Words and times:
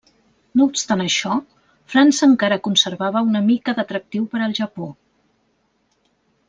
No 0.59 0.65
obstant 0.69 1.03
això, 1.03 1.35
França 1.95 2.23
encara 2.31 2.59
conservava 2.69 3.25
una 3.29 3.45
mica 3.51 3.79
d'atractiu 3.81 4.27
per 4.33 4.43
al 4.47 4.57
Japó. 4.63 4.93